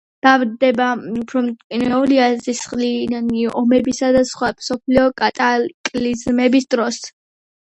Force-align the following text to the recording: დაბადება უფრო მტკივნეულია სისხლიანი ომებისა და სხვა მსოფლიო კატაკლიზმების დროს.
დაბადება 0.25 0.85
უფრო 1.23 1.43
მტკივნეულია 1.49 2.29
სისხლიანი 2.47 3.45
ომებისა 3.61 4.09
და 4.17 4.25
სხვა 4.33 4.51
მსოფლიო 4.57 5.05
კატაკლიზმების 5.23 6.71
დროს. 6.77 7.01